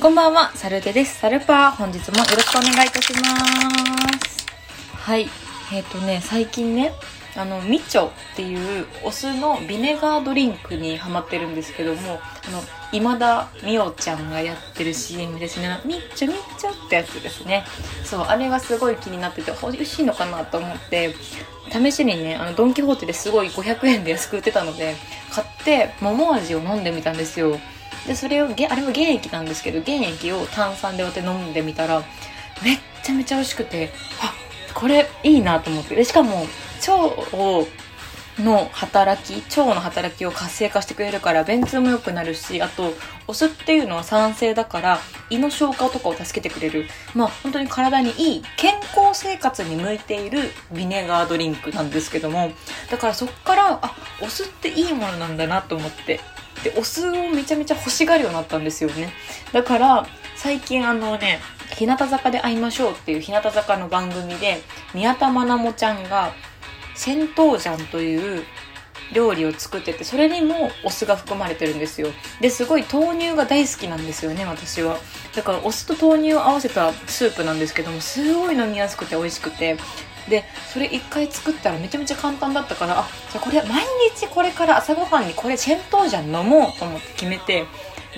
[0.00, 1.20] こんばんは、サルテです。
[1.20, 3.20] サルパー、本日もよろしくお願いいたしま
[4.26, 4.46] す。
[4.94, 5.28] はい。
[5.74, 6.94] えっ、とね、最近ね、
[7.36, 12.18] あの、みちょっていうお酢のビネガードリンクにハマってるんですけども、
[12.48, 15.80] あの、今田美桜ちゃんがやってる CM ですね。
[15.84, 17.66] みっちょみっちょってやつですね。
[18.02, 21.14] そう、あれがすごい気になってて、美味しいのかなと思って、
[21.70, 24.96] 試しにね、あの、ドンキホーテですごい500円で安く売ってたので、
[25.30, 27.60] 買って、桃味を飲んでみたんですよ。
[28.10, 32.02] で、それを、あれも原液なんですけど、原液を炭酸で割って飲んでみたら、
[32.60, 34.34] めっちゃめちゃ美味しくて、あ、
[34.74, 35.94] これいいなと思って。
[35.94, 37.70] で、しかも、腸、
[38.40, 42.94] の働き腸の働きを活性化してくれるから便通も良くなるしあと
[43.26, 52.52] お酢っていうのは酸性だから胃の消化とかを助けてくれるまあ本当に体にいい健康生活に向いているビネガードリンクなんですけども
[52.90, 56.20] だからそっからあお酢っていいものなんだなと思って
[56.62, 59.12] でお酢をめちゃめちゃ欲しがるようになったんですよね。
[59.52, 61.40] だから最近あのね
[61.76, 64.62] 日向坂で会いましょうっていう日向坂の番組で
[64.94, 66.32] 宮田愛萌ちゃんが
[66.94, 68.44] 銭湯ジャンという
[69.12, 72.08] 料理を作っててそれにもお酢が含まれてるんですよ。
[72.40, 74.98] ですごい豆乳が大好きなんですよね私は。
[75.34, 79.76] だからお酢と豆乳を合わせたスープなんですけどもすごい飲みやすくて美味しくて。
[80.30, 83.84] でそれ一回作ったらめちゃめちゃ簡単だったからあじゃあこれ毎
[84.16, 87.66] 日これから朝ごはんにこれ銭湯ジャン飲もうと思って決めて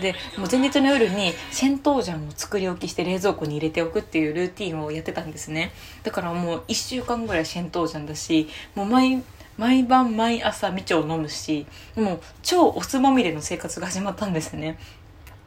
[0.00, 5.72] でもう前日の夜に銭湯ジャンを作り置きして冷蔵庫に入れておくっていうルーティンをやってたんですね。
[6.02, 9.22] だからもう1週間ぐらい銭湯ジャンだしもう毎
[9.58, 14.78] 毎晩毎朝みちょを飲むしもう超お酢まみれの生活が始まったんですね。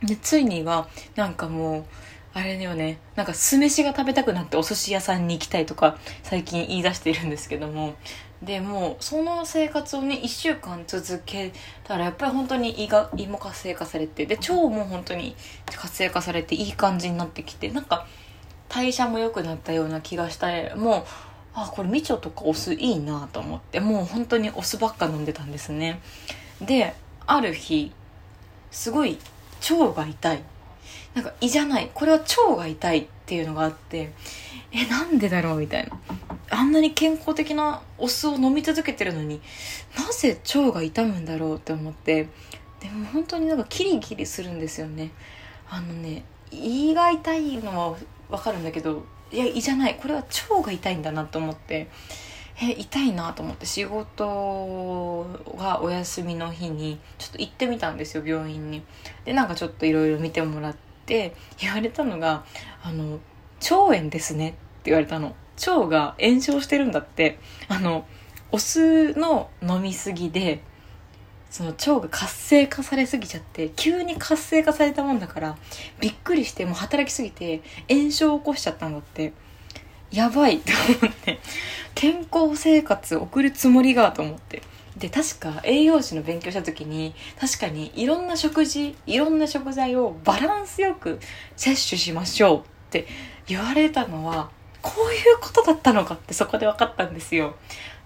[0.04, 1.86] でついにはなんかもう
[2.36, 2.98] あれだよね。
[3.16, 7.96] なんか酢飯が食べたくなってお寿司屋さんに行きたいとか最近言い出しているんですけども。
[8.44, 11.54] でもその生活をね1週間続け
[11.86, 15.34] たらやっぱり本当に胃が胃も活性化されてで腸も本当に
[15.66, 18.06] 活性化されていい感じになってきてなんか
[18.68, 21.04] 代謝も良くなったような気がしたもう
[21.54, 26.02] あこれみちょとかお酢いいなと思ってもう本当にお酢ばっか飲んでたんですね。
[26.62, 26.94] で
[27.26, 27.94] ある日
[28.72, 29.18] すごい
[29.70, 30.44] 腸が痛い。
[31.14, 34.12] なんか胃じゃないこれは腸が痛いっていうのがあって
[34.72, 35.98] えなんでだろうみたいな。
[36.52, 39.42] あんなに健康的なお酢を飲み続けてるのに
[39.98, 42.28] なぜ腸が痛むんだろうって思って。
[42.80, 45.12] でも本当になんかキリキリするんですよね。
[45.70, 47.98] あのね胃が痛いのは
[48.30, 49.96] 分かるんだけどいや胃じゃない。
[49.96, 51.90] これは腸が痛いんだなと思って。
[52.62, 55.26] え痛いなと思って仕事
[55.58, 58.84] がお休みの日にちょっと行ってみたんですよ病院に。
[59.26, 62.46] でなんかちょっといろいろ見てもらって言われたのが
[62.84, 63.20] 「あの
[63.62, 65.36] 腸炎ですね」って言われたの。
[65.68, 67.40] 腸が炎症してるんだって。
[67.68, 68.06] あの
[68.52, 70.62] お酢の飲みすぎで
[71.50, 75.58] その腸が活性化されすぎちゃって急に活性化されたもんだから
[76.00, 79.34] びっくりしてもう働きすぎて炎症を起こしちゃったんだって。
[80.16, 80.72] やばいと
[81.02, 81.40] 思って
[81.94, 84.62] 健康生活送るつもりがと思って。
[84.98, 91.20] で確か栄養士の勉強した時に確かにいろんな食事いろんな食材をバランスよく
[91.58, 92.62] 摂取しましょうっ
[92.92, 93.06] て
[93.46, 94.50] 言われたのは
[94.82, 97.56] こういうことだったのかってそこで分かったんですよ。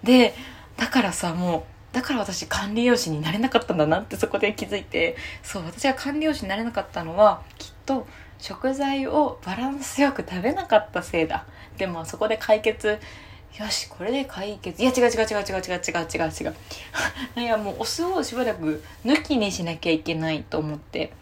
[0.02, 0.34] で
[0.76, 1.58] だからさも
[1.92, 8.06] うだから私管理栄養士になれなかったんだなってそこで気づいてそう私が管理栄養士になれなかったのはきっと
[8.40, 11.44] 食材をバランスよく食べなかったせいだ。
[11.76, 12.98] でもそこで解決。
[13.58, 14.80] よしこれで解決。
[14.82, 16.30] いや違う違う違う違う違う違う違う。
[16.30, 16.54] 違う
[17.40, 21.12] いやもうお酢をしばらく抜きにしなきゃいけないと思って。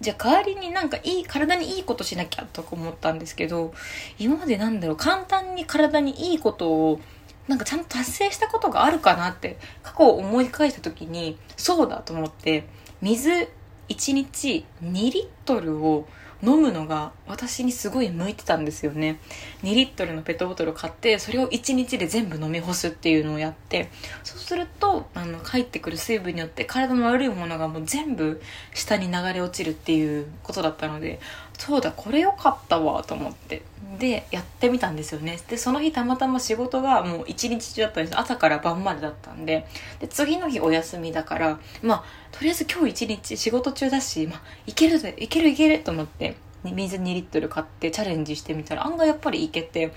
[0.00, 3.74] じゃあ代わりになんかいい体にいいことしなきゃとか思ったんですけど
[4.16, 7.00] 今までなんだろう簡単に体にいいことを
[7.48, 12.68] なんかちゃんと達成したことがあるかなって過去を思い返した時にそうだと思って
[13.02, 13.48] 水
[13.88, 16.06] 1日2リットルを
[16.42, 19.18] 飲むのが私にすごい向いてたんですよね。
[19.62, 23.90] 2リットルのペットボトルを買ってそれを1日で全部飲み干すっていうのをやって
[24.22, 28.40] そうするとあの帰ってくる水分によって体の悪いものがもう全部
[28.72, 31.18] 下に流れ落ちるっていうことだったので
[31.58, 33.62] そうだこれ良かったわと思って。
[33.98, 35.38] でやってみたんですよね。
[35.48, 38.18] でその日たまたま仕事がもう一日中だったんです。
[38.18, 39.66] 朝から晩までだったんで。
[39.98, 46.36] で次の日お休みだからまあとりあえず今日一日仕事中だし、まあ、いけるぜいけるいけると思って。
[46.64, 49.92] 水2リットル買ってチャレンジしてみたら案外やっぱりいけて、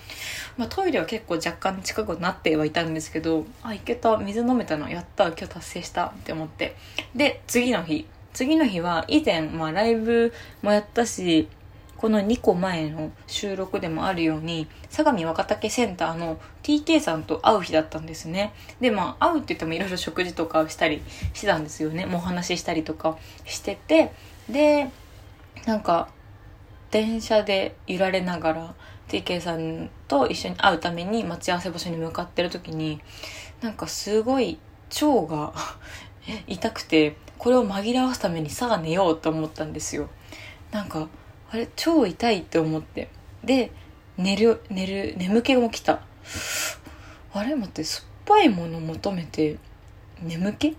[0.57, 6.75] まあ、トイレは結構若干近くなってはいたんですけどあいけた水飲めたのやった今日達成したって思って。
[7.15, 11.47] で次の日次の日は以前、まあ、ライブもやったし
[12.01, 18.53] この2個前の収録でもあるように相模若竹センターの TK さんと会う日だったんですね。
[18.79, 21.03] でまあ会うって言ってもいろいろ食事とかしたり
[21.35, 22.07] してたんですよね。
[22.07, 24.13] もうお話ししたりとかしてて
[24.49, 24.89] で
[25.67, 26.09] なんか
[26.89, 28.75] 電車で揺られながら
[29.07, 32.99] TK さんと一緒に会うために待ち合わせ場所に向かってる時に
[33.61, 34.57] なんかすごい
[35.01, 35.53] 腸が
[36.47, 40.09] 痛くてこれを紛らわすためにさあ寝ようと思ったんですよ。
[40.71, 41.07] なんか
[41.49, 43.09] あれ超痛いって思って。
[43.43, 43.71] で
[44.15, 46.01] 寝る寝る眠気も来た。
[47.33, 49.57] あれ待って酸っぱいもの求めて
[50.21, 50.77] 眠気？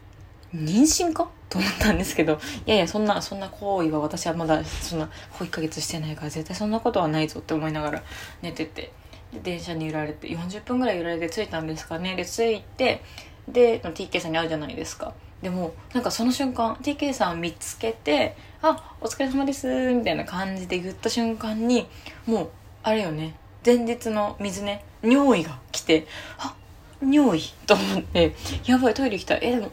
[0.55, 1.29] 妊娠か？
[1.49, 5.11] と思ったんですけど、いやいや、そんな、そんな行為は私はまだ、そんな、
[5.41, 8.03] 1ヶ月してないから絶対そんなことはないぞって思いながら
[8.41, 8.93] 寝てて、
[9.32, 12.14] で、電車に揺られて、40分ぐらい揺られて着いたんですかね。
[12.17, 13.03] で、着いて、
[13.49, 15.12] で、TK さんに会うじゃないですか。
[15.43, 21.89] でも、なんかその瞬間、TK さんを見つけて、あ、お疲れ様です、みたいな感じで言った瞬間に、
[22.27, 22.50] もう、
[22.85, 23.35] あれよね、
[23.67, 26.06] 前日の水ね、尿意が来て、
[26.39, 26.55] あ、
[27.03, 28.35] 尿意と思って、
[28.65, 29.41] やばい、トイレ行きたい。
[29.43, 29.73] え、でも、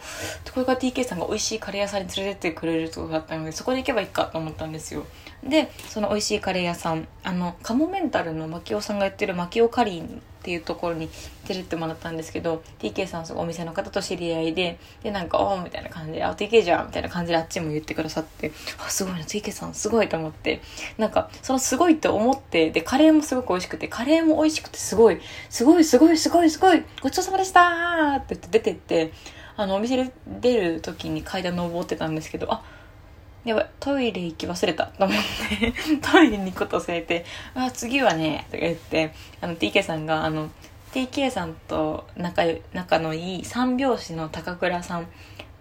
[0.53, 5.05] これから TK さんが美味しいカレー屋さんに連れてってくれるとこだったので、そこで行けばいいかと思ったんですよ。
[5.43, 11.09] で、その美味しいカレー屋さん、あの、カモメンタルのマキオさんがやってるマキオカリーっていうところに
[11.47, 18.51] 連れてもらったんですけど TK さんそお店の方と知り合いででなんか「おお」みたいな感じで「あ TK じゃん」みたいな感じであっちも言ってくださって
[18.83, 20.61] あすごいな TK さんすごいと思って
[20.97, 29.13] なんかそのすごいって思ってでカレーもすごく美味しくてカレーも美味しくてすごいすごいすごいすごいすごいごちそうさまでしたって言って出てって
[29.55, 32.63] あのお店で出る時に階段登ってたんですけどあ
[33.45, 34.87] やばい、トイレ行き忘れた。
[34.87, 35.17] と思っ
[35.59, 35.73] て。
[36.01, 37.25] トイレに行くこと忘れて、
[37.55, 40.49] あ、次はね、とか言って、あの、TK さんが、あの、
[40.93, 42.43] TK さんと仲
[42.73, 45.07] 仲のいい三拍子の高倉さん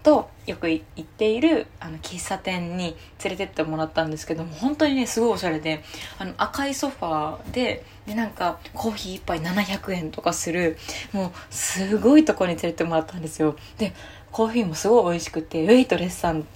[0.03, 5.83] とよく行っているあの喫茶店に連れてってもらったんですけども本当にねすごいおしゃれで
[6.19, 10.79] あの赤いソファーででなんかコーヒー1杯700円とかする
[11.13, 13.57] もうすごいとこに連れてもらったんですよ。
[13.77, 13.93] で
[14.33, 16.47] コーヒーもすごい美味しくてウェイトレスさん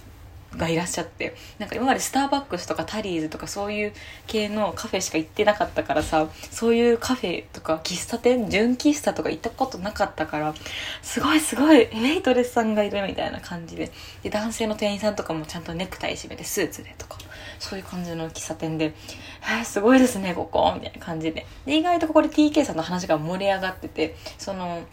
[0.57, 3.93] がいらっしゃってなんか今までスターバックスとかタリーズとかそういう
[4.27, 10.53] 系のカフェしか行ってなかったからさそういうカフェとか喫茶店純喫茶とか行ったことなかったから
[11.01, 13.91] すごいすごいウェイトレスさんがいるみたいな感じで
[14.21, 17.17] で男性の店員さんとかもちゃんとネクタイ締めてスーツでとか
[17.59, 18.93] そういう感じの喫茶店で
[19.43, 21.45] 「えー、すごいですねここ」みたいな感じで。
[21.65, 24.83] で意外とここで TK さんの話が盛り上がっててその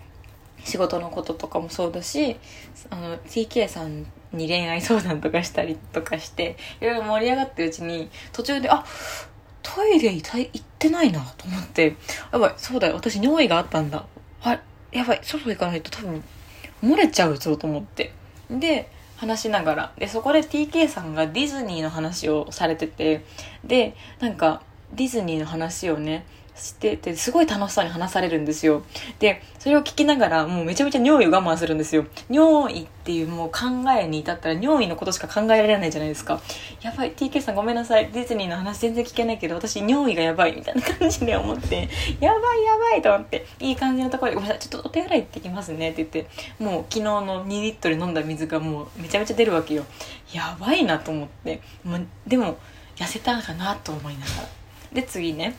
[0.65, 2.37] 仕事のこととかもそうだし
[2.91, 8.85] あの TK さんに恋愛相談とかしたりとかしていろいろ盛り上がってるうちに途中であ
[9.63, 11.97] トイレ行ってないなと思って
[12.33, 14.07] やばいそうだよ私尿意があったんだ。
[14.43, 14.61] あ
[14.93, 16.23] やばい外行かないと多分
[16.83, 18.13] 漏れちゃうぞと思って。
[18.51, 19.93] で話しながら。
[19.99, 23.25] でそこで TK さんがディズニーの話をされてて
[23.65, 24.63] でなんか
[24.95, 26.25] ディズニーの話をね
[26.61, 28.83] してて、すごい楽しそうに話されるんですよ。
[29.19, 32.05] で、それを聞きながら、もうめちゃめちゃ尿意を我慢するんですよ。
[32.29, 33.61] 尿意っていうもう考
[33.99, 36.41] えに至ったら尿意のことしか考えられないじゃないですか。
[36.83, 38.11] やばい、TK さんごめんなさい。
[38.13, 41.89] ディズニーの話全然聞けないけど、私尿意がやばいみたいな感じで思って、
[42.21, 46.31] やばいやばいと思って、いい感じのところで、ごめんなさい、ちょっとお手洗い行ってきますねって言って、
[46.63, 49.85] もう昨日の2リットル飲んだ水がもうめちゃめちゃ出るわけよ。
[50.33, 51.61] やばいなと思って。
[52.27, 52.59] でも、
[52.97, 54.49] 痩せたかなと思いながら。
[54.93, 55.55] で、次ね。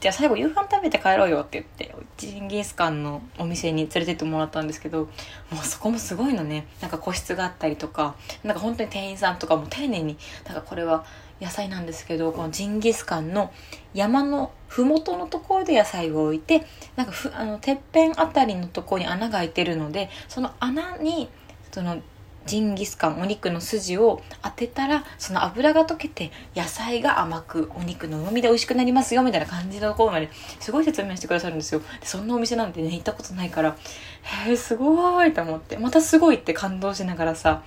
[0.00, 5.06] じゃあ最後夕飯食べて帰ろうよって言ってジンギスカンのお店に連れてってもらったんですけど
[5.50, 6.66] もうそこもすごいのね。
[6.80, 11.04] なんか個室があったりとかなんか本当に店員さんとかも丁寧になんかこれは
[11.40, 13.52] 野菜なんですけどこのジンギスカンの
[13.92, 21.28] 山の麓のところで野菜を置いてなんかふあのてっぺんあたりのところに穴が開いてるのでその穴に
[21.72, 22.00] その
[22.48, 31.82] ジンギスカンお肉の筋を当てたらその油が溶けて野菜が甘くお肉のうまみで美味しくなりますよみたいな感じのところまですごい説明してくださるんですよ。
[32.02, 33.76] そんなお店なんてね行ったことないから
[34.46, 35.78] へえすごいと思って。
[35.78, 37.62] またすごいって感動しながらさ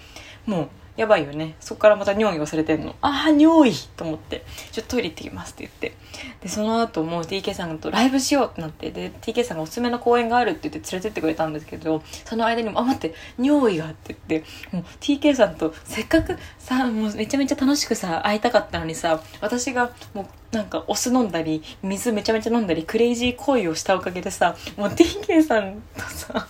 [0.45, 0.69] もう
[1.01, 1.55] やばいよね。
[1.59, 2.95] そっからまた尿意忘れてんの。
[3.01, 5.97] ああ、尿意と思って、ちょっとトイレ行ってきますって言って。
[6.41, 26.47] で、その後も TK さんとライブしようってなって、で、TK さんがおすすめの公園があるって言って連れてってくれたんですけど、その間にも、あ、待って、尿意がって言って、もう TK さんとせっかくさ、もうめちゃめちゃ楽しくさ、会いたかったのにさ、私がもうなんかお酢飲んだり、水めちゃめちゃ飲んだり、クレイジー行為をしたおかげでさ、もう TK さんとさ、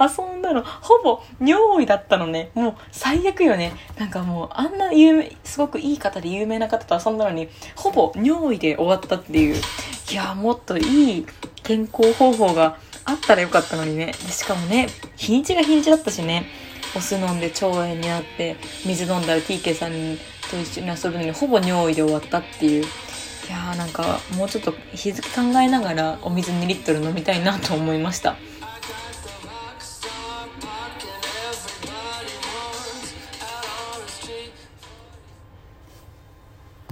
[0.00, 2.50] 遊んだの、ほぼ尿意だったのね。
[2.54, 3.72] もう最悪よね。
[3.98, 9.56] なんかもうあんな有名、すごくいい方で有名な方と遊んだのに、ほぼ尿意で終わったっていう。
[10.10, 11.26] いや、もっといい
[11.62, 14.12] 健康方法があったらよかったのにね。
[14.12, 16.46] しかもね、日にちが日にちだったしね。
[16.96, 19.92] お酢飲んで腸炎になって、水飲んだら TK さん
[20.50, 22.84] と一緒に遊ぶのにほぼ尿意で終わったっていう。
[22.84, 22.86] い
[23.50, 28.36] やーなんかもうちょっと日付考えながらお水2リットル飲みたいなと思いました。